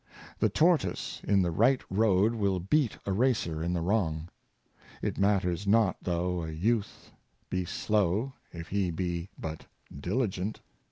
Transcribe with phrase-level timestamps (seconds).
[0.39, 4.29] The tortoise in the right road will beat a racer in the wrong.
[5.03, 7.11] It matters not, though a youth
[7.51, 10.59] be slow, if he be but diligent.